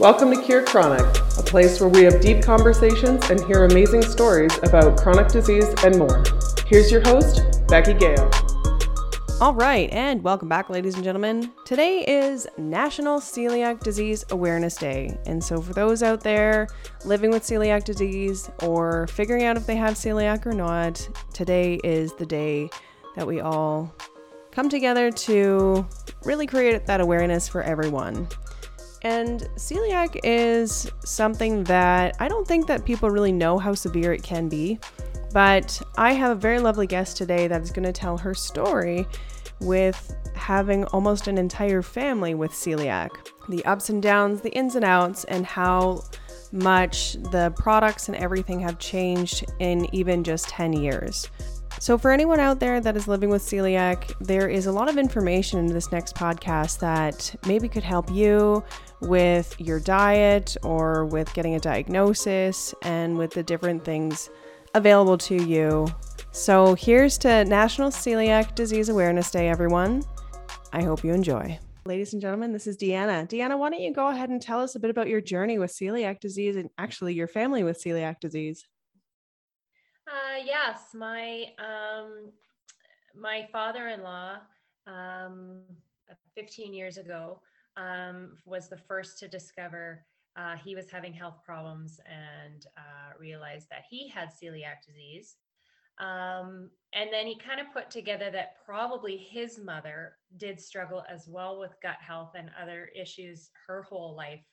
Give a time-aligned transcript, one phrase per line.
[0.00, 1.00] Welcome to Cure Chronic,
[1.38, 5.98] a place where we have deep conversations and hear amazing stories about chronic disease and
[5.98, 6.22] more.
[6.68, 8.30] Here's your host, Becky Gale.
[9.40, 11.52] All right, and welcome back, ladies and gentlemen.
[11.64, 15.18] Today is National Celiac Disease Awareness Day.
[15.26, 16.68] And so, for those out there
[17.04, 22.14] living with celiac disease or figuring out if they have celiac or not, today is
[22.14, 22.70] the day
[23.16, 23.92] that we all
[24.52, 25.84] come together to
[26.22, 28.28] really create that awareness for everyone.
[29.02, 34.22] And celiac is something that I don't think that people really know how severe it
[34.22, 34.78] can be.
[35.32, 39.06] But I have a very lovely guest today that is going to tell her story
[39.60, 43.10] with having almost an entire family with celiac.
[43.48, 46.04] The ups and downs, the ins and outs, and how
[46.52, 51.28] much the products and everything have changed in even just 10 years.
[51.80, 54.98] So, for anyone out there that is living with celiac, there is a lot of
[54.98, 58.64] information in this next podcast that maybe could help you
[59.00, 64.28] with your diet or with getting a diagnosis and with the different things
[64.74, 65.86] available to you.
[66.32, 70.02] So, here's to National Celiac Disease Awareness Day, everyone.
[70.72, 71.60] I hope you enjoy.
[71.86, 73.26] Ladies and gentlemen, this is Deanna.
[73.28, 75.70] Deanna, why don't you go ahead and tell us a bit about your journey with
[75.70, 78.66] celiac disease and actually your family with celiac disease?
[80.08, 82.32] Uh, yes, my um,
[83.14, 84.38] my father-in-law,
[84.86, 85.60] um,
[86.34, 87.40] 15 years ago,
[87.76, 90.04] um, was the first to discover
[90.36, 95.36] uh, he was having health problems and uh, realized that he had celiac disease.
[95.98, 101.26] Um, and then he kind of put together that probably his mother did struggle as
[101.28, 104.44] well with gut health and other issues her whole life.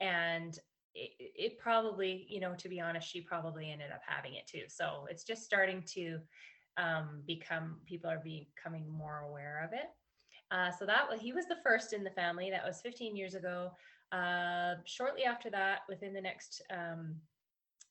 [0.00, 0.56] And
[0.96, 4.64] it, it probably, you know, to be honest, she probably ended up having it too.
[4.68, 6.18] So it's just starting to
[6.76, 9.90] um, become, people are becoming more aware of it.
[10.50, 12.50] Uh, so that was he was the first in the family.
[12.50, 13.72] That was 15 years ago.
[14.12, 17.16] Uh, shortly after that, within the next um,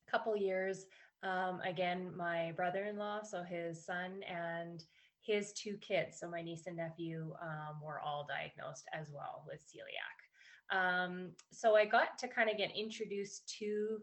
[0.09, 0.86] couple years,
[1.23, 4.84] um, again, my brother-in-law, so his son and
[5.22, 9.59] his two kids, so my niece and nephew, um, were all diagnosed as well with
[9.59, 10.25] celiac.
[10.72, 14.00] Um, so I got to kind of get introduced to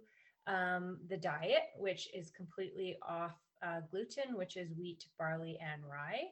[0.46, 3.34] um, the diet, which is completely off
[3.64, 6.28] uh, gluten, which is wheat, barley, and rye.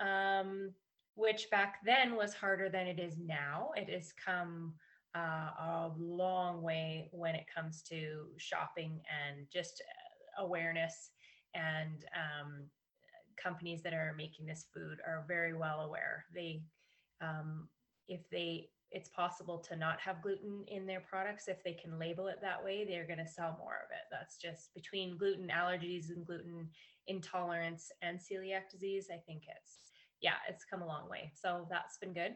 [0.00, 0.70] Um,
[1.14, 3.70] which back then was harder than it is now.
[3.74, 4.74] It has come
[5.16, 11.10] uh, a long way when it comes to shopping and just uh, awareness.
[11.54, 12.66] And um,
[13.42, 16.24] companies that are making this food are very well aware.
[16.32, 16.62] They,
[17.20, 17.68] um,
[18.06, 21.48] if they, it's possible to not have gluten in their products.
[21.48, 24.08] If they can label it that way, they're going to sell more of it.
[24.10, 26.68] That's just between gluten allergies and gluten
[27.06, 29.08] intolerance and celiac disease.
[29.12, 29.88] I think it's
[30.20, 31.32] yeah, it's come a long way.
[31.34, 32.34] So that's been good.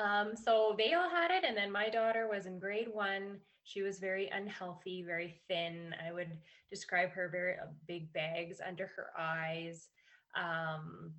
[0.00, 3.38] Um, so they all had it, and then my daughter was in grade one.
[3.64, 5.94] She was very unhealthy, very thin.
[6.04, 6.30] I would
[6.70, 9.88] describe her very uh, big bags under her eyes,
[10.36, 11.12] um,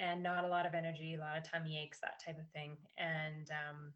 [0.00, 2.76] and not a lot of energy, a lot of tummy aches, that type of thing,
[2.98, 3.92] and um,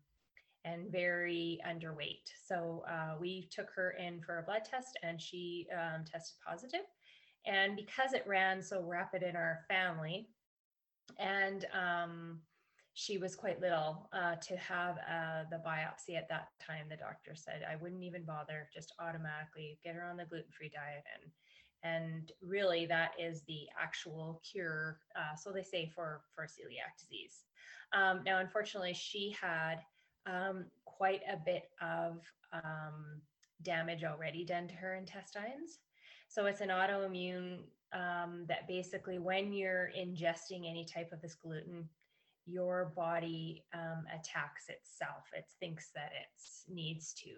[0.64, 2.28] and very underweight.
[2.46, 6.86] So uh, we took her in for a blood test, and she um, tested positive.
[7.46, 10.28] And because it ran so rapid in our family,
[11.18, 12.40] and um,
[12.94, 16.86] she was quite little uh, to have uh, the biopsy at that time.
[16.88, 21.04] The doctor said I wouldn't even bother, just automatically get her on the gluten-free diet,
[21.20, 21.30] and
[21.84, 24.98] and really that is the actual cure.
[25.14, 27.44] Uh, so they say for for celiac disease.
[27.92, 29.76] Um, now, unfortunately, she had
[30.26, 32.20] um, quite a bit of
[32.52, 33.20] um,
[33.62, 35.78] damage already done to her intestines.
[36.28, 37.58] So it's an autoimmune
[37.92, 41.88] um, that basically when you're ingesting any type of this gluten,
[42.46, 45.24] your body um, attacks itself.
[45.32, 47.30] It thinks that it needs to,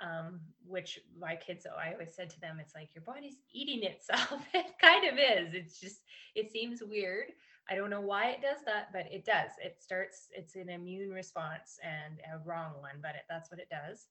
[0.00, 4.42] um, which my kids, I always said to them, it's like your body's eating itself.
[4.54, 5.54] it kind of is.
[5.54, 6.02] It's just,
[6.34, 7.32] it seems weird.
[7.68, 9.50] I don't know why it does that, but it does.
[9.62, 13.68] It starts, it's an immune response and a wrong one, but it, that's what it
[13.70, 14.06] does.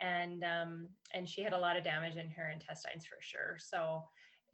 [0.00, 3.56] And um, and she had a lot of damage in her intestines for sure.
[3.58, 4.04] So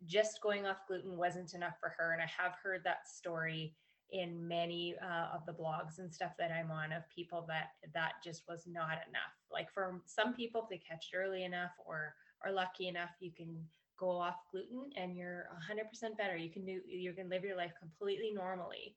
[0.06, 2.12] just going off gluten wasn't enough for her.
[2.12, 3.75] And I have heard that story
[4.12, 8.12] in many uh, of the blogs and stuff that I'm on of people that that
[8.23, 9.35] just was not enough.
[9.50, 12.14] Like for some people, if they catch it early enough or
[12.44, 13.56] are lucky enough, you can
[13.99, 16.37] go off gluten and you're 100% better.
[16.37, 18.97] You can do you can live your life completely normally.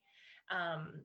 [0.51, 1.01] Um,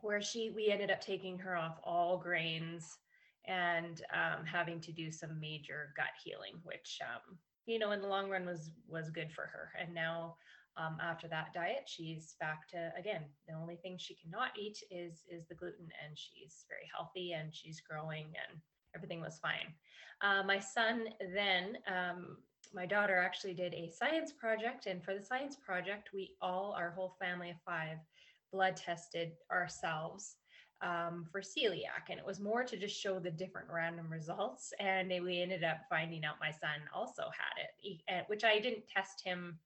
[0.00, 2.98] where she we ended up taking her off all grains
[3.46, 8.08] and um, having to do some major gut healing, which um, you know in the
[8.08, 10.36] long run was was good for her and now
[10.76, 15.24] um, after that diet she's back to again the only thing she cannot eat is
[15.30, 18.60] is the gluten and she's very healthy and she's growing and
[18.94, 19.72] everything was fine.
[20.22, 21.04] Uh, my son
[21.34, 22.38] then, um,
[22.72, 26.90] my daughter actually did a science project, and for the science project, we all, our
[26.90, 27.98] whole family of five,
[28.52, 30.36] blood tested ourselves
[30.80, 34.72] um, for celiac, and it was more to just show the different random results.
[34.80, 39.22] And we ended up finding out my son also had it, which I didn't test
[39.24, 39.58] him.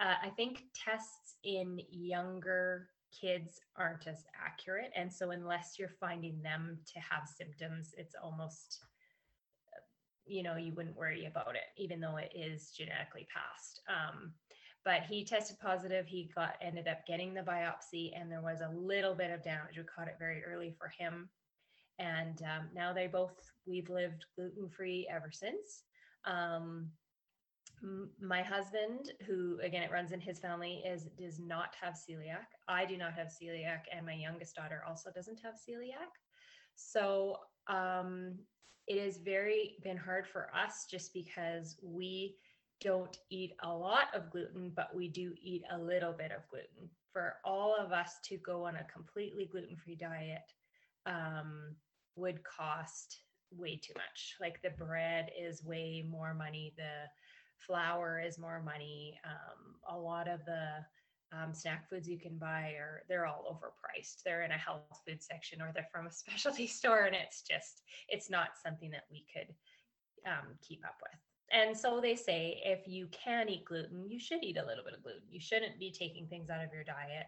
[0.00, 6.40] Uh, I think tests in younger kids aren't as accurate, and so unless you're finding
[6.42, 8.80] them to have symptoms, it's almost
[10.24, 13.80] you know you wouldn't worry about it even though it is genetically passed.
[13.88, 14.32] Um,
[14.84, 16.06] but he tested positive.
[16.06, 19.76] He got ended up getting the biopsy and there was a little bit of damage.
[19.76, 21.28] We caught it very early for him.
[21.98, 23.34] And um, now they both
[23.66, 25.84] we've lived gluten free ever since.
[26.24, 26.90] Um,
[28.20, 32.84] my husband who again it runs in his family is does not have celiac i
[32.84, 36.12] do not have celiac and my youngest daughter also doesn't have celiac
[36.74, 37.36] so
[37.68, 38.34] um,
[38.86, 42.36] it has very been hard for us just because we
[42.80, 46.90] don't eat a lot of gluten, but we do eat a little bit of gluten.
[47.12, 50.52] For all of us to go on a completely gluten free diet
[51.06, 51.76] um,
[52.16, 53.20] would cost
[53.52, 54.34] way too much.
[54.40, 57.08] Like the bread is way more money, the
[57.66, 59.18] flour is more money.
[59.24, 60.84] Um, a lot of the
[61.32, 64.22] um, snack foods you can buy are they're all overpriced.
[64.24, 67.82] They're in a health food section or they're from a specialty store and it's just
[68.08, 69.54] it's not something that we could
[70.26, 71.18] um, keep up with.
[71.50, 74.94] And so they say if you can eat gluten you should eat a little bit
[74.94, 75.22] of gluten.
[75.30, 77.26] You shouldn't be taking things out of your diet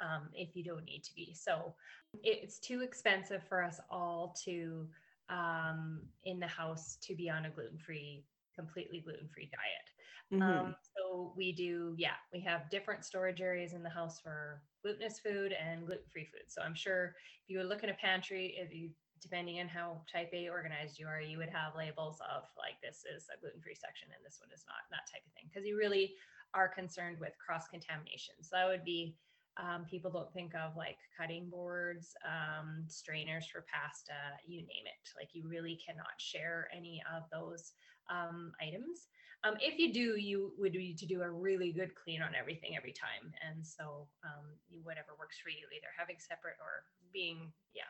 [0.00, 1.34] um, if you don't need to be.
[1.34, 1.74] So
[2.22, 4.86] it's too expensive for us all to
[5.30, 8.24] um, in the house to be on a gluten-free
[8.58, 9.88] completely gluten-free diet
[10.32, 10.42] Mm-hmm.
[10.42, 15.18] Um, so we do, yeah, we have different storage areas in the house for glutinous
[15.18, 16.48] food and gluten-free food.
[16.48, 18.90] So I'm sure if you would look in a pantry, if you
[19.20, 23.02] depending on how type A organized you are, you would have labels of like this
[23.02, 25.50] is a gluten-free section and this one is not, that type of thing.
[25.50, 26.14] Because you really
[26.54, 28.36] are concerned with cross-contamination.
[28.42, 29.16] So that would be
[29.58, 35.02] um, people don't think of like cutting boards, um, strainers for pasta, you name it.
[35.18, 37.72] Like you really cannot share any of those
[38.08, 39.08] um, items.
[39.44, 42.76] Um, if you do, you would need to do a really good clean on everything
[42.76, 43.32] every time.
[43.48, 44.46] And so um,
[44.82, 46.82] whatever works for you, either having separate or
[47.12, 47.82] being, yeah,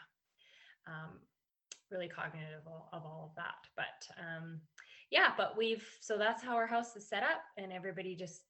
[0.87, 1.19] um,
[1.91, 3.65] really cognitive of, all of that.
[3.77, 4.61] But um,
[5.11, 8.43] yeah, but we've, so that's how our house is set up and everybody just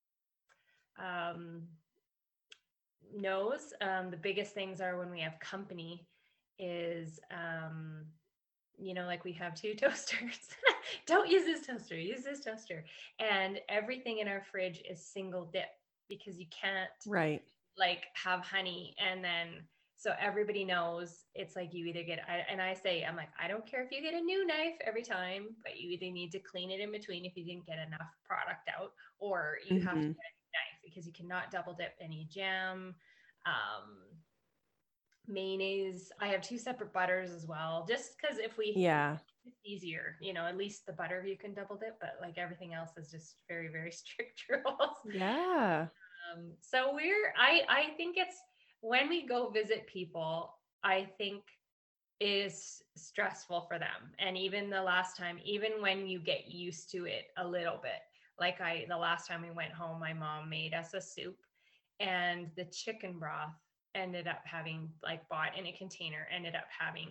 [0.99, 1.63] um,
[3.15, 3.73] knows.
[3.81, 6.09] The biggest things are when we have company
[6.59, 7.21] is
[8.79, 10.39] you know, like we have two toasters.
[11.07, 12.85] Don't use this toaster, use this toaster.
[13.19, 15.69] And everything in our fridge is single dip
[16.09, 17.43] because you can't right
[17.79, 19.49] like have honey and then
[19.97, 23.47] so everybody knows it's like you either get I, and i say i'm like i
[23.47, 26.39] don't care if you get a new knife every time but you either need to
[26.39, 29.87] clean it in between if you didn't get enough product out or you mm-hmm.
[29.87, 30.13] have to mm-hmm.
[30.13, 32.95] get a new knife because you cannot double dip any jam
[33.47, 33.99] um
[35.29, 36.11] mayonnaise.
[36.21, 40.33] I have two separate butters as well, just because if we yeah it's easier, you
[40.33, 43.43] know, at least the butter you can double dip, but like everything else is just
[43.49, 44.97] very very strict rules.
[45.13, 45.87] Yeah.
[46.33, 48.37] Um, so we're I I think it's
[48.81, 50.55] when we go visit people,
[50.85, 51.43] I think
[52.21, 54.13] is stressful for them.
[54.19, 58.01] And even the last time, even when you get used to it a little bit,
[58.41, 61.37] like I the last time we went home, my mom made us a soup
[62.01, 63.55] and the chicken broth
[63.95, 67.09] ended up having like bought in a container ended up having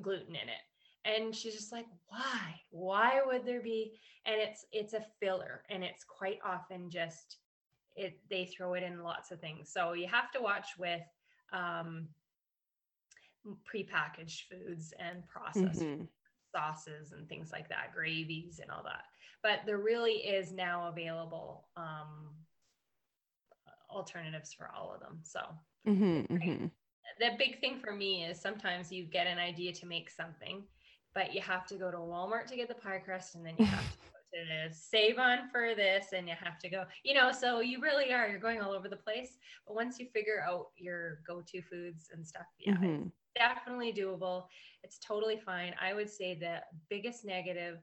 [0.00, 0.64] gluten in it.
[1.04, 2.60] And she's just like why?
[2.70, 3.92] Why would there be?
[4.24, 7.38] And it's it's a filler and it's quite often just
[7.96, 9.70] it they throw it in lots of things.
[9.72, 11.02] So you have to watch with
[11.52, 12.08] um
[13.46, 16.04] prepackaged foods and processed mm-hmm.
[16.54, 19.04] sauces and things like that gravies and all that.
[19.42, 22.30] But there really is now available um
[23.90, 25.20] alternatives for all of them.
[25.22, 25.40] So
[25.86, 26.66] Mm-hmm, mm-hmm.
[27.18, 30.62] The big thing for me is sometimes you get an idea to make something,
[31.14, 33.66] but you have to go to Walmart to get the pie crust, and then you
[33.66, 33.98] have to
[34.32, 37.80] go to Save On for this, and you have to go, you know, so you
[37.80, 39.36] really are, you're going all over the place.
[39.66, 43.06] But once you figure out your go to foods and stuff, yeah, mm-hmm.
[43.06, 44.44] it's definitely doable.
[44.82, 45.74] It's totally fine.
[45.80, 47.78] I would say the biggest negative,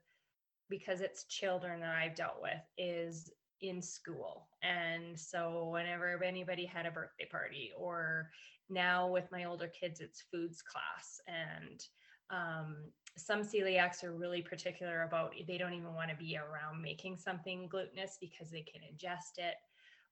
[0.70, 4.48] because it's children that I've dealt with, is in school.
[4.64, 8.30] And so whenever anybody had a birthday party, or
[8.70, 11.20] now with my older kids, it's foods class.
[11.28, 11.84] And
[12.30, 12.78] um,
[13.18, 17.68] some celiacs are really particular about they don't even want to be around making something
[17.70, 19.56] glutinous because they can ingest it.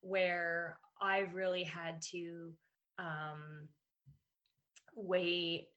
[0.02, 2.52] Where I've really had to
[3.00, 3.68] um,
[4.96, 5.68] weigh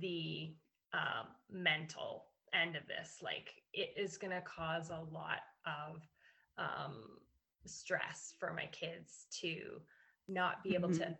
[0.00, 0.54] the
[0.92, 3.18] um, mental end of this.
[3.22, 6.02] Like it is going to cause a lot of
[6.58, 6.94] um,
[7.64, 9.80] stress for my kids to
[10.28, 11.02] not be able mm-hmm.
[11.02, 11.16] to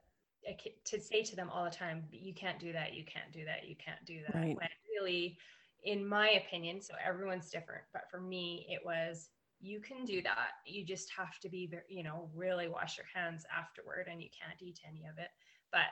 [0.84, 3.68] to say to them all the time you can't do that you can't do that
[3.68, 4.56] you can't do that right.
[4.56, 5.36] when really
[5.82, 10.50] in my opinion so everyone's different but for me it was you can do that
[10.64, 14.28] you just have to be very you know really wash your hands afterward and you
[14.28, 15.30] can't eat any of it
[15.72, 15.90] but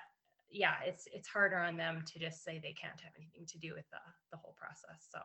[0.51, 3.75] yeah it's it's harder on them to just say they can't have anything to do
[3.75, 3.99] with the
[4.31, 5.19] the whole process so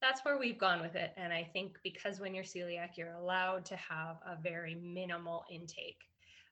[0.00, 1.12] that's where we've gone with it.
[1.16, 5.98] And I think because when you're celiac, you're allowed to have a very minimal intake.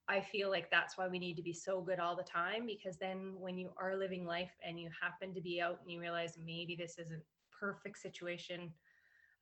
[0.08, 2.96] I feel like that's why we need to be so good all the time because
[2.96, 6.38] then when you are living life and you happen to be out and you realize
[6.44, 7.22] maybe this isn't
[7.58, 8.72] perfect situation,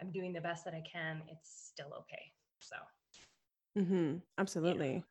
[0.00, 2.32] I'm doing the best that I can, it's still okay.
[2.60, 2.76] So
[3.78, 4.16] mm-hmm.
[4.38, 5.04] absolutely.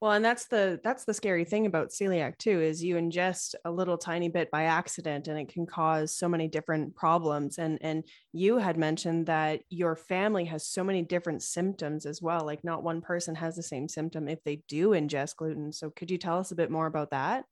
[0.00, 3.70] Well, and that's the that's the scary thing about celiac too is you ingest a
[3.70, 8.04] little tiny bit by accident and it can cause so many different problems and and
[8.32, 12.82] you had mentioned that your family has so many different symptoms as well like not
[12.82, 15.70] one person has the same symptom if they do ingest gluten.
[15.70, 17.44] So could you tell us a bit more about that?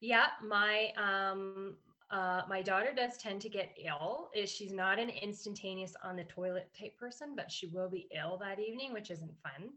[0.00, 1.76] Yeah, my um
[2.10, 4.30] uh, my daughter does tend to get ill.
[4.44, 8.60] She's not an instantaneous on the toilet type person, but she will be ill that
[8.60, 9.70] evening, which isn't fun.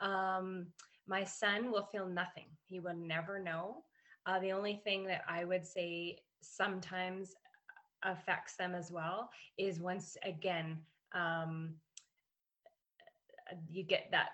[0.00, 0.66] Um,
[1.06, 2.46] my son will feel nothing.
[2.64, 3.84] He will never know.
[4.26, 7.34] Uh, the only thing that I would say sometimes
[8.02, 10.78] affects them as well is once again,
[11.14, 11.74] um,
[13.68, 14.30] you get that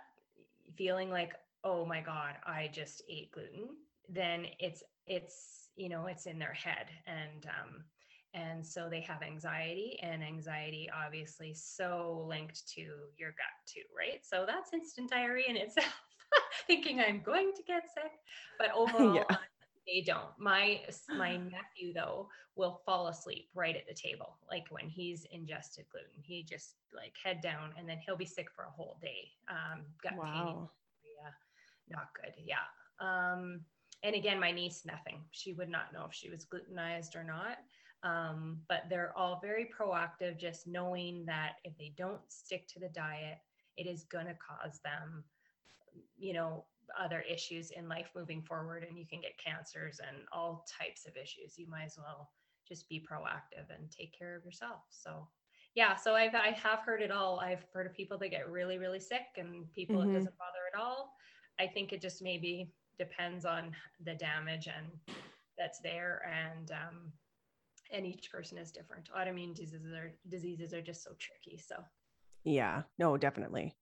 [0.77, 3.69] feeling like, oh my God, I just ate gluten.
[4.09, 6.87] Then it's, it's, you know, it's in their head.
[7.07, 7.85] And, um,
[8.35, 12.81] and so they have anxiety and anxiety obviously so linked to
[13.19, 15.93] your gut too right so that's instant diarrhea in itself
[16.67, 18.13] thinking I'm going to get sick.
[18.59, 19.37] But overall, yeah.
[19.87, 20.31] they don't.
[20.39, 20.81] My
[21.17, 26.23] my nephew though will fall asleep right at the table, like when he's ingested gluten.
[26.23, 29.29] He just like head down, and then he'll be sick for a whole day.
[29.49, 30.33] Um, gut wow.
[30.35, 30.69] pain,
[31.19, 32.35] yeah, not good.
[32.45, 32.57] Yeah.
[33.01, 33.61] Um,
[34.05, 35.23] and again, my niece, nothing.
[35.31, 37.59] She would not know if she was glutenized or not.
[38.05, 42.89] Um, but they're all very proactive, just knowing that if they don't stick to the
[42.89, 43.39] diet,
[43.77, 45.23] it is going to cause them
[46.17, 46.65] you know
[47.01, 51.17] other issues in life moving forward and you can get cancers and all types of
[51.17, 52.31] issues you might as well
[52.69, 54.83] just be proactive and take care of yourself.
[54.91, 55.27] So
[55.75, 57.41] yeah so i've i have heard it all.
[57.41, 60.11] I've heard of people that get really really sick and people mm-hmm.
[60.11, 61.15] it doesn't bother at all.
[61.59, 64.87] I think it just maybe depends on the damage and
[65.59, 67.13] that's there and um
[67.93, 69.11] and each person is different.
[69.17, 71.77] Autoimmune diseases are diseases are just so tricky so.
[72.45, 72.83] Yeah.
[72.99, 73.77] No definitely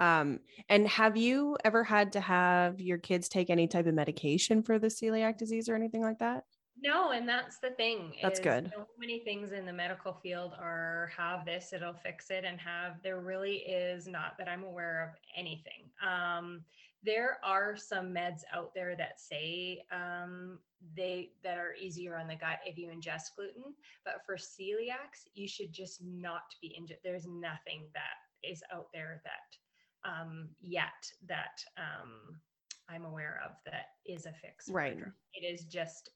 [0.00, 4.62] um, and have you ever had to have your kids take any type of medication
[4.62, 6.44] for the celiac disease or anything like that?
[6.82, 8.12] No, and that's the thing.
[8.20, 8.72] That's good.
[8.74, 12.96] So many things in the medical field are have this, it'll fix it, and have
[13.02, 15.88] there really is not that I'm aware of anything.
[16.04, 16.62] Um,
[17.04, 20.58] there are some meds out there that say um,
[20.96, 23.74] they that are easier on the gut if you ingest gluten,
[24.04, 27.02] but for celiacs, you should just not be ingest.
[27.04, 29.56] There's nothing that is out there that
[30.04, 32.40] um, yet that um,
[32.88, 34.68] I'm aware of that is a fix.
[34.68, 34.98] Right.
[35.34, 36.10] It is just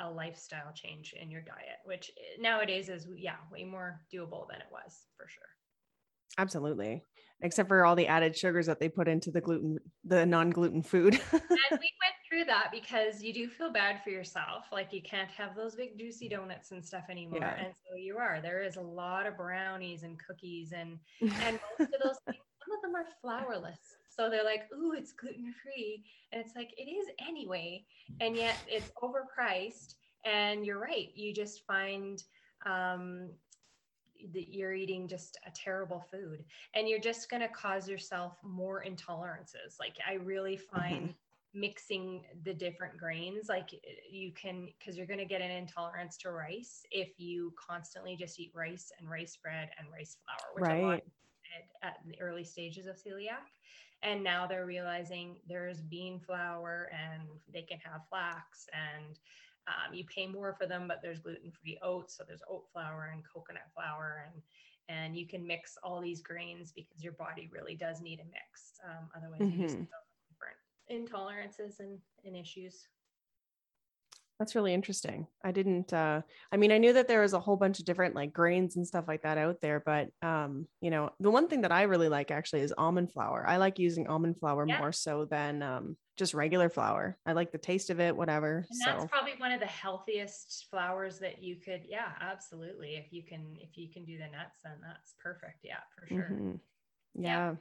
[0.00, 4.68] a lifestyle change in your diet, which nowadays is yeah way more doable than it
[4.70, 5.42] was for sure.
[6.38, 7.02] Absolutely.
[7.42, 11.14] Except for all the added sugars that they put into the gluten, the non-gluten food.
[11.32, 14.64] and we went through that because you do feel bad for yourself.
[14.72, 17.40] Like you can't have those big juicy donuts and stuff anymore.
[17.40, 17.54] Yeah.
[17.56, 18.40] And so you are.
[18.40, 22.43] There is a lot of brownies and cookies and and most of those things
[22.94, 23.78] them are flourless.
[24.08, 26.04] So they're like, ooh, it's gluten free.
[26.32, 27.84] And it's like, it is anyway.
[28.20, 29.94] And yet it's overpriced.
[30.24, 31.08] And you're right.
[31.14, 32.22] You just find
[32.64, 33.30] um,
[34.32, 38.84] that you're eating just a terrible food and you're just going to cause yourself more
[38.86, 39.78] intolerances.
[39.78, 41.02] Like, I really find.
[41.02, 41.12] Mm-hmm
[41.56, 43.70] mixing the different grains like
[44.10, 48.40] you can because you're going to get an intolerance to rice if you constantly just
[48.40, 51.04] eat rice and rice bread and rice flour which right
[51.82, 53.46] at the early stages of celiac.
[54.02, 59.18] And now they're realizing there's bean flour and they can have flax and
[59.66, 62.18] um, you pay more for them, but there's gluten-free oats.
[62.18, 64.42] So there's oat flour and coconut flour and
[64.90, 68.74] and you can mix all these grains because your body really does need a mix.
[68.84, 69.62] Um, otherwise, mm-hmm.
[69.62, 69.88] you just mm-hmm.
[70.28, 72.86] different intolerances and, and issues.
[74.38, 75.26] That's really interesting.
[75.44, 78.14] I didn't uh I mean I knew that there was a whole bunch of different
[78.14, 81.62] like grains and stuff like that out there, but um, you know, the one thing
[81.62, 83.44] that I really like actually is almond flour.
[83.46, 84.78] I like using almond flour yeah.
[84.78, 87.16] more so than um just regular flour.
[87.26, 88.66] I like the taste of it, whatever.
[88.70, 89.08] And that's so.
[89.08, 92.96] probably one of the healthiest flours that you could, yeah, absolutely.
[92.96, 95.60] If you can if you can do the nuts, then that's perfect.
[95.64, 96.30] Yeah, for sure.
[96.32, 96.52] Mm-hmm.
[97.22, 97.50] yeah.
[97.50, 97.54] yeah.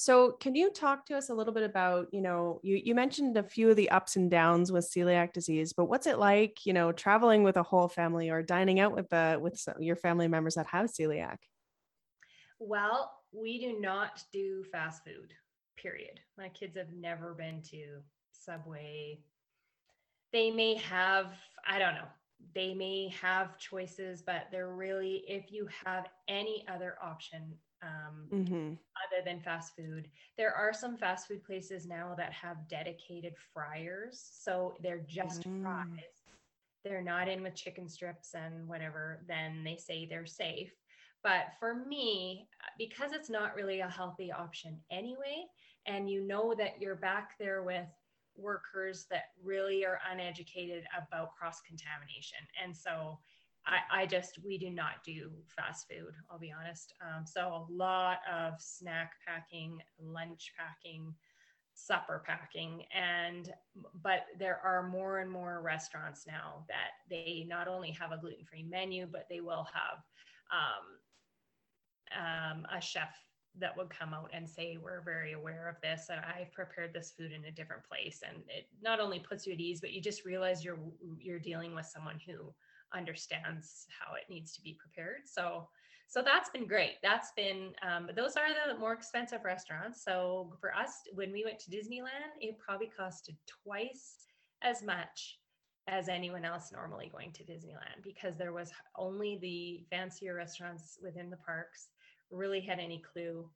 [0.00, 3.36] So, can you talk to us a little bit about, you know, you, you mentioned
[3.36, 6.72] a few of the ups and downs with celiac disease, but what's it like, you
[6.72, 10.54] know, traveling with a whole family or dining out with the with your family members
[10.54, 11.38] that have celiac?
[12.60, 15.32] Well, we do not do fast food.
[15.76, 16.20] Period.
[16.36, 17.98] My kids have never been to
[18.30, 19.18] Subway.
[20.32, 21.32] They may have,
[21.68, 22.08] I don't know,
[22.54, 28.72] they may have choices, but they're really, if you have any other option, um, mm-hmm.
[28.74, 30.08] other than fast food.
[30.36, 34.30] There are some fast food places now that have dedicated fryers.
[34.40, 35.62] So they're just mm.
[35.62, 36.24] fries.
[36.84, 40.72] They're not in with chicken strips and whatever, then they say they're safe.
[41.22, 45.44] But for me, because it's not really a healthy option anyway,
[45.86, 47.86] and you know that you're back there with
[48.36, 52.38] workers that really are uneducated about cross contamination.
[52.62, 53.18] And so
[53.66, 56.94] I, I just we do not do fast food i'll be honest.
[57.02, 61.14] Um, so a lot of snack packing lunch packing
[61.74, 63.52] supper packing and
[64.02, 68.64] but there are more and more restaurants now that they not only have a gluten-free
[68.64, 70.02] menu but they will have
[70.50, 70.98] um,
[72.20, 73.14] um, a chef
[73.58, 77.12] that would come out and say we're very aware of this and i've prepared this
[77.16, 78.22] food in a different place.
[78.26, 80.78] And it not only puts you at ease but you just realize you're
[81.20, 82.52] you're dealing with someone who
[82.94, 85.22] understands how it needs to be prepared.
[85.26, 85.68] So
[86.10, 86.94] so that's been great.
[87.02, 90.02] That's been um, those are the more expensive restaurants.
[90.02, 94.14] So for us, when we went to Disneyland, it probably costed twice
[94.62, 95.38] as much
[95.86, 101.28] as anyone else normally going to Disneyland because there was only the fancier restaurants within
[101.28, 101.88] the parks
[102.30, 103.48] really had any clue.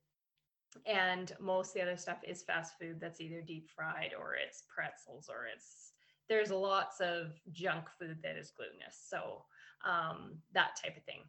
[0.87, 4.65] And most of the other stuff is fast food that's either deep fried or it's
[4.75, 5.93] pretzels or it's
[6.29, 9.07] there's lots of junk food that is glutinous.
[9.09, 9.45] So
[9.85, 11.23] um, that type of thing.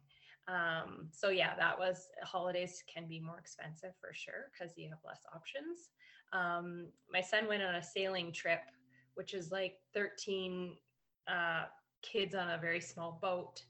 [0.46, 4.98] Um, so yeah, that was holidays can be more expensive for sure because you have
[5.04, 5.90] less options.
[6.32, 8.60] Um, my son went on a sailing trip,
[9.14, 10.76] which is like 13
[11.28, 11.64] uh,
[12.02, 13.62] kids on a very small boat,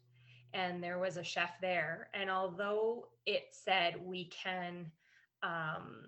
[0.52, 2.08] and there was a chef there.
[2.14, 4.90] And although it said we can
[5.42, 6.06] um,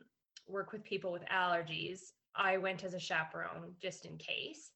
[0.48, 4.72] work with people with allergies, I went as a chaperone just in case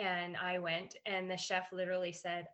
[0.00, 2.46] and I went and the chef literally said,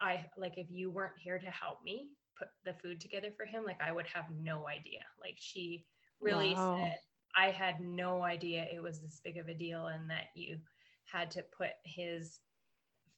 [0.00, 3.46] I, I like if you weren't here to help me put the food together for
[3.46, 5.00] him, like I would have no idea.
[5.20, 5.84] Like she
[6.20, 6.76] really wow.
[6.78, 6.98] said,
[7.36, 10.58] I had no idea it was this big of a deal and that you
[11.04, 12.40] had to put his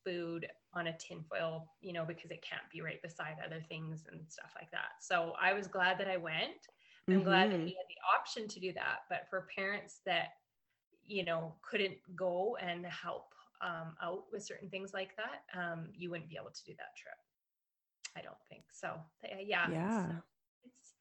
[0.04, 4.20] food on a tinfoil, you know, because it can't be right beside other things and
[4.28, 5.00] stuff like that.
[5.00, 6.68] So I was glad that I went.
[7.08, 7.24] I'm mm-hmm.
[7.24, 7.66] glad that mm-hmm.
[7.66, 9.00] he had the option to do that.
[9.08, 10.28] But for parents that,
[11.06, 13.26] you know, couldn't go and help
[13.60, 16.96] um, out with certain things like that, um, you wouldn't be able to do that
[16.96, 17.14] trip.
[18.16, 18.94] I don't think so.
[19.40, 19.70] Yeah.
[19.70, 20.06] Yeah.
[20.64, 20.94] It's,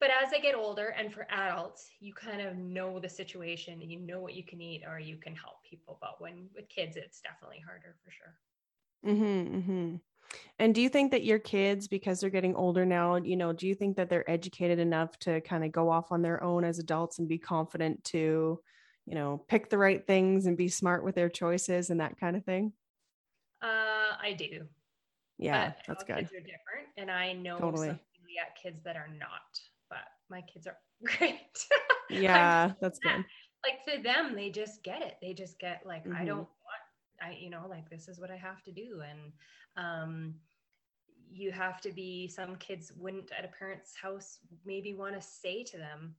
[0.00, 3.90] but as I get older and for adults, you kind of know the situation and
[3.90, 5.98] you know what you can eat or you can help people.
[6.00, 9.14] But when with kids, it's definitely harder for sure.
[9.14, 9.96] Mm-hmm, mm-hmm.
[10.58, 13.66] And do you think that your kids, because they're getting older now, you know, do
[13.66, 16.78] you think that they're educated enough to kind of go off on their own as
[16.78, 18.60] adults and be confident to,
[19.06, 22.36] you know, pick the right things and be smart with their choices and that kind
[22.36, 22.72] of thing?
[23.62, 24.66] Uh, I do.
[25.38, 26.16] Yeah, but that's good.
[26.16, 27.88] Kids are different, and I know totally.
[27.88, 29.98] some celiac kids that are not, but
[30.30, 31.38] my kids are great.
[32.10, 33.24] yeah, that's good.
[33.64, 35.16] Like for them, they just get it.
[35.20, 36.16] They just get like, mm-hmm.
[36.16, 36.48] I don't want,
[37.20, 39.32] I you know, like this is what I have to do, and
[39.76, 40.34] um,
[41.30, 42.28] you have to be.
[42.28, 46.14] Some kids wouldn't at a parent's house maybe want to say to them,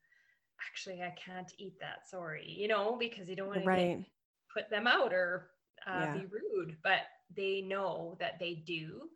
[0.69, 2.10] actually I can't eat that.
[2.10, 3.99] Sorry, you know, because you don't want right.
[3.99, 4.06] to
[4.53, 5.49] put them out or
[5.88, 6.13] uh, yeah.
[6.13, 7.01] be rude, but
[7.36, 9.10] they know that they do.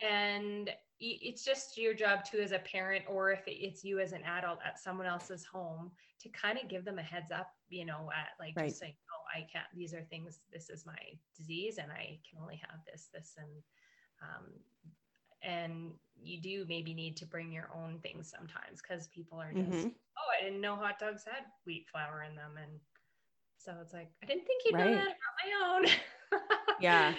[0.00, 4.22] And it's just your job too as a parent, or if it's you as an
[4.24, 8.10] adult at someone else's home, to kind of give them a heads up, you know,
[8.12, 8.68] at like right.
[8.68, 9.66] just saying, "Oh, I can't.
[9.74, 10.40] These are things.
[10.52, 10.98] This is my
[11.36, 13.48] disease, and I can only have this, this, and
[14.22, 14.46] um,
[15.42, 19.70] and you do maybe need to bring your own things sometimes because people are just
[19.70, 19.88] mm-hmm.
[19.88, 22.80] oh i didn't know hot dogs had wheat flour in them and
[23.58, 24.86] so it's like i didn't think you'd right.
[24.86, 26.40] know that about my own
[26.80, 27.14] yeah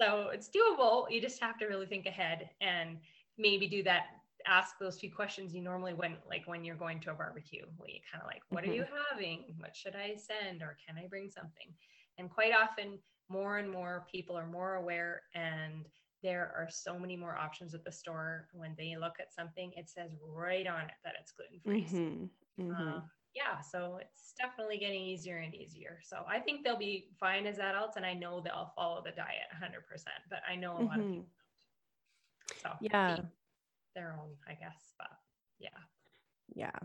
[0.00, 2.98] so it's doable you just have to really think ahead and
[3.38, 4.06] maybe do that
[4.46, 7.88] ask those few questions you normally when like when you're going to a barbecue where
[7.88, 8.72] you kind of like what mm-hmm.
[8.72, 11.72] are you having what should i send or can i bring something
[12.18, 15.86] and quite often more and more people are more aware and
[16.24, 19.88] there are so many more options at the store when they look at something it
[19.88, 22.62] says right on it that it's gluten free mm-hmm.
[22.62, 22.82] mm-hmm.
[22.82, 23.02] um,
[23.34, 27.58] yeah so it's definitely getting easier and easier so i think they'll be fine as
[27.58, 29.70] adults and i know they'll follow the diet 100%
[30.30, 31.00] but i know a lot mm-hmm.
[31.00, 31.26] of people
[32.62, 33.18] so yeah
[33.94, 35.10] their own i guess but
[35.58, 35.68] yeah
[36.54, 36.78] yeah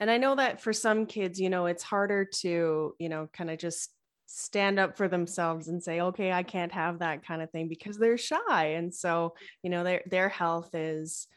[0.00, 3.50] and i know that for some kids you know it's harder to you know kind
[3.50, 3.90] of just
[4.26, 7.96] stand up for themselves and say okay i can't have that kind of thing because
[7.96, 11.28] they're shy and so you know their their health is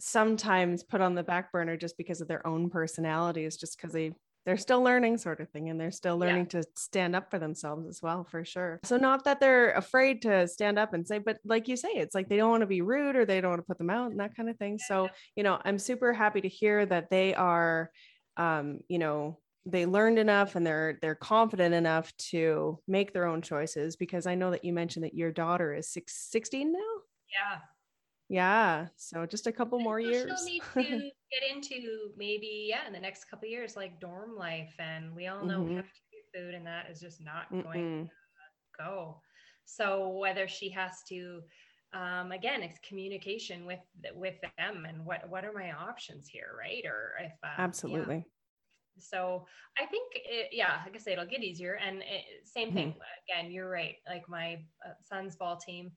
[0.00, 4.12] sometimes put on the back burner just because of their own personalities just because they
[4.46, 6.62] they're still learning sort of thing and they're still learning yeah.
[6.62, 8.80] to stand up for themselves as well for sure.
[8.84, 12.14] So not that they're afraid to stand up and say but like you say it's
[12.14, 14.10] like they don't want to be rude or they don't want to put them out
[14.10, 17.34] and that kind of thing so you know i'm super happy to hear that they
[17.34, 17.90] are
[18.36, 23.42] um you know they learned enough and they're they're confident enough to make their own
[23.42, 26.78] choices because I know that you mentioned that your daughter is six, 16 now.
[27.32, 27.58] Yeah.
[28.28, 28.86] Yeah.
[28.96, 30.30] So just a couple more years.
[30.38, 34.74] She'll need to get into maybe, yeah, in the next couple years, like dorm life.
[34.78, 35.80] And we all know mm-hmm.
[36.34, 37.64] food and that is just not Mm-mm.
[37.64, 39.20] going to go.
[39.64, 41.42] So whether she has to
[41.92, 43.80] um, again, it's communication with
[44.14, 46.84] with them and what what are my options here, right?
[46.86, 48.22] Or if uh, absolutely, yeah
[49.02, 49.46] so
[49.78, 51.74] I think, it, yeah, like I say, it'll get easier.
[51.74, 52.90] And it, same thing.
[52.90, 53.42] Mm-hmm.
[53.42, 53.96] Again, you're right.
[54.08, 54.54] Like my
[54.86, 55.92] uh, son's ball team,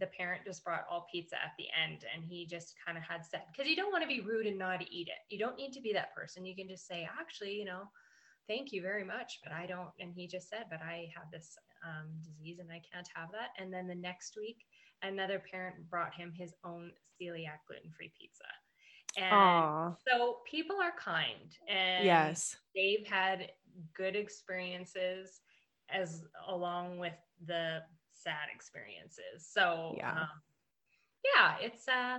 [0.00, 3.24] the parent just brought all pizza at the end, and he just kind of had
[3.24, 5.34] said, because you don't want to be rude and not eat it.
[5.34, 6.44] You don't need to be that person.
[6.44, 7.82] You can just say, actually, you know,
[8.46, 9.90] thank you very much, but I don't.
[9.98, 13.50] And he just said, but I have this um, disease and I can't have that.
[13.58, 14.58] And then the next week,
[15.02, 18.44] another parent brought him his own celiac gluten free pizza.
[19.18, 19.96] And Aww.
[20.06, 23.50] so people are kind and yes, they've had
[23.96, 25.40] good experiences
[25.90, 27.80] as along with the
[28.12, 29.48] sad experiences.
[29.50, 30.28] So yeah, um,
[31.34, 32.18] yeah, it's uh,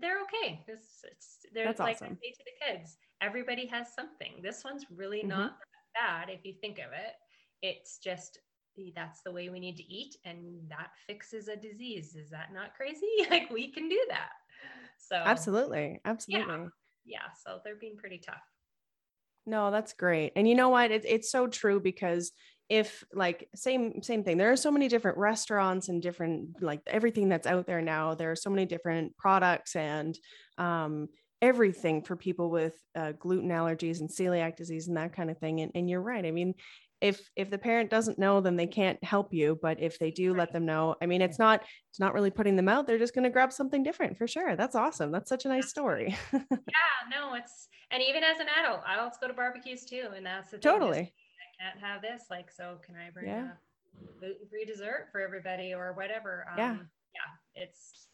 [0.00, 0.64] they're okay.
[0.68, 2.18] It's, it's they're That's like awesome.
[2.22, 4.40] I say to the kids, everybody has something.
[4.42, 5.28] This one's really mm-hmm.
[5.28, 5.56] not
[5.94, 7.14] bad if you think of it.
[7.62, 8.38] It's just
[8.96, 12.16] that's the way we need to eat, and that fixes a disease.
[12.16, 13.06] Is that not crazy?
[13.30, 14.30] like we can do that.
[15.10, 16.54] So absolutely, absolutely.
[16.54, 16.66] Yeah,
[17.04, 17.28] yeah.
[17.44, 18.42] So they're being pretty tough.
[19.46, 20.32] No, that's great.
[20.36, 20.90] And you know what?
[20.90, 22.32] It's it's so true because
[22.68, 27.28] if like same same thing there are so many different restaurants and different like everything
[27.28, 30.16] that's out there now there are so many different products and
[30.56, 31.08] um,
[31.42, 35.60] everything for people with uh, gluten allergies and celiac disease and that kind of thing
[35.60, 36.54] and, and you're right i mean
[37.00, 40.34] if if the parent doesn't know then they can't help you but if they do
[40.34, 40.96] let them know.
[41.02, 42.86] I mean it's not it's not really putting them out.
[42.86, 44.56] They're just going to grab something different for sure.
[44.56, 45.10] That's awesome.
[45.10, 46.16] That's such a nice story.
[46.32, 50.50] Yeah no it's and even as an adult adults go to barbecues too and that's
[50.50, 51.00] the totally.
[51.00, 53.48] I can't have this like so can i bring yeah.
[53.48, 56.46] a gluten-free dessert for everybody or whatever?
[56.52, 56.76] Um, yeah
[57.14, 58.08] yeah it's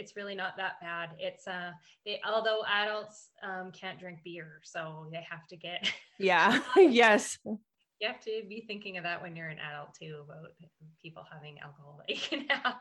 [0.00, 1.10] it's really not that bad.
[1.18, 1.72] It's uh,
[2.06, 5.92] they, although adults um, can't drink beer, so they have to get.
[6.18, 6.60] yeah.
[6.76, 7.38] yes
[8.00, 10.52] you have to be thinking of that when you're an adult too about
[11.02, 12.76] people having alcohol they can have.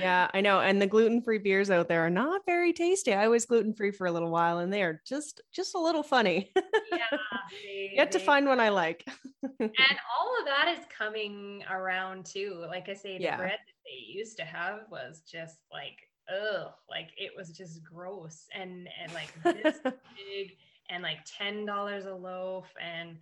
[0.00, 0.60] yeah, I know.
[0.60, 3.14] And the gluten-free beers out there are not very tasty.
[3.14, 6.50] I was gluten-free for a little while and they are just just a little funny.
[6.56, 7.06] yeah.
[7.50, 9.04] They, Yet to find one I like.
[9.42, 12.62] and all of that is coming around too.
[12.68, 13.36] Like I say, the yeah.
[13.36, 15.96] bread that they used to have was just like,
[16.30, 20.56] ugh, like it was just gross and and like this big
[20.90, 23.16] and like ten dollars a loaf and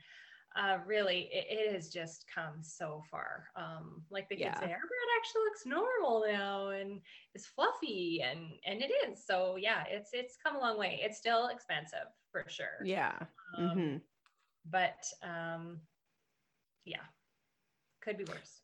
[0.57, 3.45] uh, really it, it, has just come so far.
[3.57, 4.61] Um, like the kids yeah.
[4.61, 7.01] say, our bread actually looks normal now and
[7.35, 9.25] it's fluffy and and it is.
[9.27, 11.01] So yeah, it's it's come a long way.
[11.03, 12.85] It's still expensive for sure.
[12.85, 13.15] Yeah.
[13.59, 13.97] Um, mm-hmm.
[14.71, 15.81] But um,
[16.85, 17.05] yeah,
[18.03, 18.63] could be worse.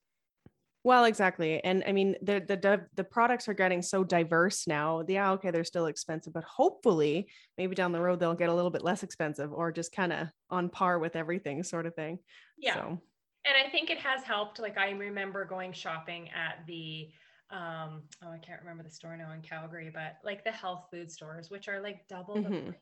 [0.84, 1.62] Well, exactly.
[1.62, 5.04] And I mean, the, the, the products are getting so diverse now.
[5.06, 5.32] Yeah.
[5.32, 5.50] Okay.
[5.50, 9.02] They're still expensive, but hopefully maybe down the road, they'll get a little bit less
[9.04, 12.18] expensive or just kind of on par with everything sort of thing.
[12.58, 12.74] Yeah.
[12.74, 12.98] So.
[13.44, 14.58] And I think it has helped.
[14.58, 17.10] Like I remember going shopping at the,
[17.50, 21.12] um, oh, I can't remember the store now in Calgary, but like the health food
[21.12, 22.70] stores, which are like double mm-hmm.
[22.70, 22.74] the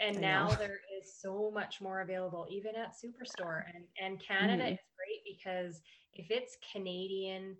[0.00, 4.64] and I now there is so much more available even at superstore and and canada
[4.64, 4.72] mm-hmm.
[4.72, 4.78] is
[5.40, 5.80] because
[6.14, 7.56] if it's Canadian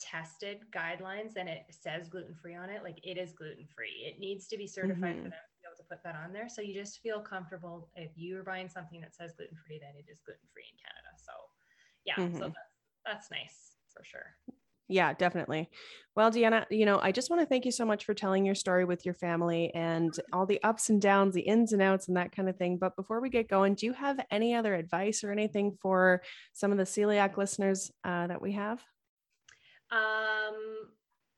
[0.00, 4.04] tested guidelines and it says gluten free on it, like it is gluten free.
[4.06, 5.24] It needs to be certified mm-hmm.
[5.24, 6.48] for them to be able to put that on there.
[6.48, 10.10] So you just feel comfortable if you're buying something that says gluten free, then it
[10.10, 11.12] is gluten free in Canada.
[11.20, 11.32] So
[12.04, 12.38] yeah, mm-hmm.
[12.38, 14.34] so that's, that's nice for sure.
[14.90, 15.70] Yeah, definitely.
[16.16, 18.56] Well, Deanna, you know, I just want to thank you so much for telling your
[18.56, 22.16] story with your family and all the ups and downs, the ins and outs, and
[22.16, 22.76] that kind of thing.
[22.76, 26.22] But before we get going, do you have any other advice or anything for
[26.54, 28.82] some of the celiac listeners uh, that we have?
[29.92, 30.88] Um,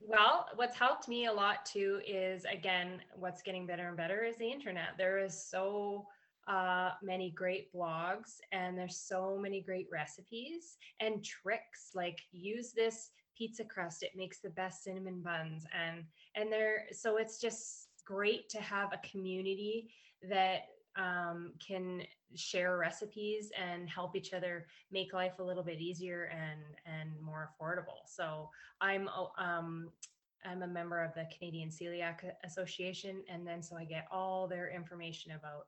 [0.01, 4.39] well, what's helped me a lot too is again, what's getting better and better is
[4.39, 4.97] the internet.
[4.97, 6.07] There is so
[6.49, 13.11] uh, many great blogs and there's so many great recipes and tricks like use this
[13.37, 18.49] pizza crust it makes the best cinnamon buns and and they're so it's just great
[18.49, 19.89] to have a community
[20.29, 20.63] that
[20.97, 22.03] um, can
[22.35, 27.51] share recipes and help each other make life a little bit easier and and more
[27.51, 28.07] affordable.
[28.07, 29.91] So i'm um,
[30.45, 34.71] i'm a member of the canadian celiac association and then so i get all their
[34.71, 35.67] information about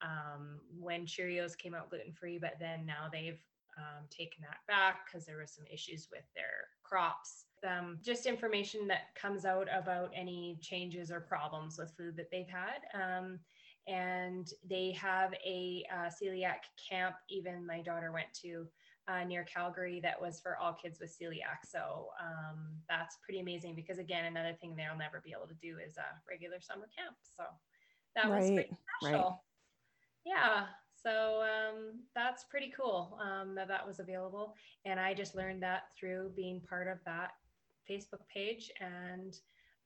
[0.00, 3.40] um, when cheerios came out gluten free but then now they've
[3.78, 7.46] um, taken that back because there was some issues with their crops.
[7.66, 12.48] Um, just information that comes out about any changes or problems with food that they've
[12.48, 12.82] had.
[12.94, 13.38] Um,
[13.86, 18.66] and they have a uh, celiac camp, even my daughter went to
[19.08, 21.66] uh, near Calgary that was for all kids with celiac.
[21.68, 22.58] So um,
[22.88, 26.04] that's pretty amazing because, again, another thing they'll never be able to do is a
[26.28, 27.16] regular summer camp.
[27.36, 27.44] So
[28.14, 29.24] that right, was pretty special.
[29.24, 29.34] Right.
[30.24, 30.66] Yeah.
[31.04, 34.54] So um, that's pretty cool um, that that was available.
[34.84, 37.32] And I just learned that through being part of that
[37.90, 38.70] Facebook page.
[38.80, 39.36] And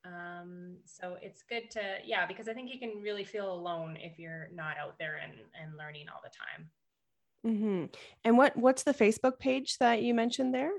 [0.05, 4.18] um, so it's good to, yeah, because I think you can really feel alone if
[4.18, 6.70] you're not out there and, and learning all the time.
[7.46, 7.85] Mm-hmm.
[8.24, 10.72] And what what's the Facebook page that you mentioned there?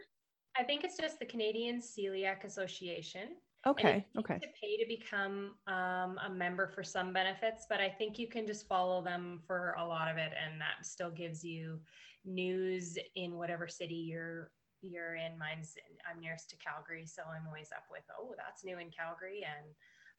[0.57, 3.29] I think it's just the Canadian Celiac Association.
[3.67, 4.05] Okay.
[4.17, 4.39] Okay.
[4.39, 8.47] To pay to become um, a member for some benefits, but I think you can
[8.47, 11.79] just follow them for a lot of it, and that still gives you
[12.25, 14.51] news in whatever city you're
[14.81, 15.37] you're in.
[15.37, 15.75] Mine's
[16.09, 19.67] I'm nearest to Calgary, so I'm always up with oh that's new in Calgary and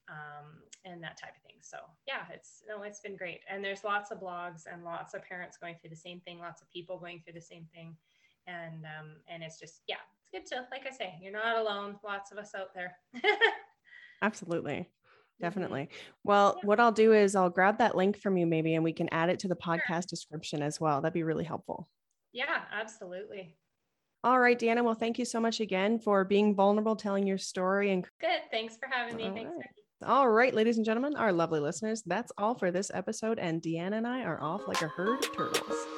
[0.08, 1.60] um, and that type of thing.
[1.60, 5.22] So yeah, it's no, it's been great, and there's lots of blogs and lots of
[5.22, 7.96] parents going through the same thing, lots of people going through the same thing,
[8.46, 11.96] and um, and it's just yeah, it's good to, like I say, you're not alone.
[12.04, 12.96] Lots of us out there.
[14.22, 14.72] Absolutely.
[14.72, 15.44] Mm-hmm.
[15.44, 15.88] Definitely.
[16.24, 16.66] Well, yeah.
[16.66, 19.30] what I'll do is I'll grab that link from you maybe and we can add
[19.30, 20.10] it to the podcast sure.
[20.10, 21.00] description as well.
[21.00, 21.88] That'd be really helpful.
[22.32, 23.56] Yeah, absolutely.
[24.24, 24.82] All right, Deanna.
[24.82, 27.92] Well, thank you so much again for being vulnerable, telling your story.
[27.92, 28.40] And good.
[28.50, 29.28] Thanks for having me.
[29.28, 29.50] All Thanks.
[29.56, 30.08] Right.
[30.08, 33.38] All right, ladies and gentlemen, our lovely listeners, that's all for this episode.
[33.38, 35.97] And Deanna and I are off like a herd of turtles.